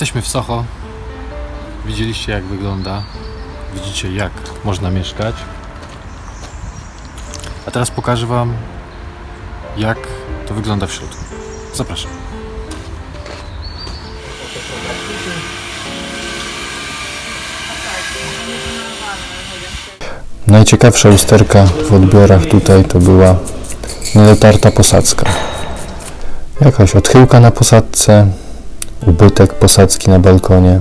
Jesteśmy 0.00 0.22
w 0.22 0.28
Soho. 0.28 0.64
Widzieliście 1.86 2.32
jak 2.32 2.44
wygląda. 2.44 3.02
Widzicie 3.74 4.12
jak 4.12 4.32
można 4.64 4.90
mieszkać. 4.90 5.34
A 7.66 7.70
teraz 7.70 7.90
pokażę 7.90 8.26
Wam 8.26 8.54
jak 9.76 9.98
to 10.48 10.54
wygląda 10.54 10.86
w 10.86 10.92
środku. 10.92 11.24
Zapraszam. 11.74 12.10
Najciekawsza 20.46 21.08
usterka 21.08 21.64
w 21.64 21.94
odbiorach 21.94 22.46
tutaj 22.46 22.84
to 22.84 22.98
była 22.98 23.36
niedotarta 24.14 24.70
posadzka. 24.70 25.30
Jakaś 26.60 26.96
odchyłka 26.96 27.40
na 27.40 27.50
posadzce, 27.50 28.26
ubytek 29.06 29.54
posadzki 29.54 30.10
na 30.10 30.18
balkonie, 30.18 30.80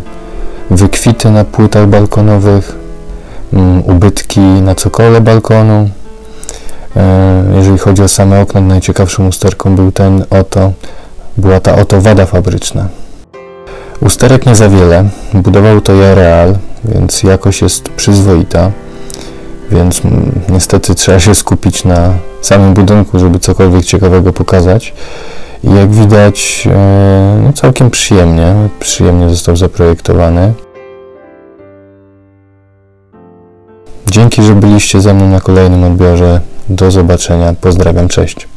wykwity 0.72 1.32
na 1.32 1.44
płytach 1.44 1.88
balkonowych, 1.88 2.76
mm, 3.54 3.84
ubytki 3.86 4.40
na 4.40 4.76
cokole 4.76 5.22
balkonu. 5.22 5.90
E, 6.96 7.44
Jeżeli 7.56 7.78
chodzi 7.78 8.04
o 8.04 8.08
same 8.08 8.42
okno, 8.42 8.62
najciekawszą 8.62 9.28
usterką 9.28 9.76
był 9.76 9.92
ten 9.92 10.24
oto, 10.30 10.72
była 11.38 11.60
ta 11.60 11.76
oto 11.76 12.02
wada 12.02 12.26
fabryczna. 12.26 12.88
Usterek 14.02 14.46
nie 14.46 14.56
za 14.56 14.70
wiele, 14.70 15.10
budował 15.34 15.82
to 15.82 15.94
Jareal, 15.94 16.56
więc 16.86 17.24
jakość 17.24 17.62
jest 17.62 17.90
przyzwoita 17.90 18.72
więc 19.72 20.06
mm, 20.06 20.32
niestety 20.50 20.96
trzeba 20.96 21.20
się 21.20 21.36
skupić 21.36 21.86
na 21.86 22.14
samym 22.42 22.74
budynku, 22.74 23.20
żeby 23.20 23.40
cokolwiek 23.40 23.86
ciekawego 23.86 24.34
pokazać. 24.34 24.94
Jak 25.64 25.92
widać, 25.92 26.68
e, 26.72 27.42
no 27.44 27.54
całkiem 27.54 27.90
przyjemnie, 27.92 28.54
przyjemnie 28.80 29.30
został 29.30 29.56
zaprojektowany. 29.56 30.54
Dzięki, 34.12 34.44
że 34.44 34.56
byliście 34.56 35.02
ze 35.02 35.14
mną 35.14 35.30
na 35.30 35.40
kolejnym 35.40 35.84
odbiorze. 35.84 36.42
Do 36.70 36.92
zobaczenia. 36.92 37.54
Pozdrawiam, 37.62 38.08
cześć. 38.08 38.48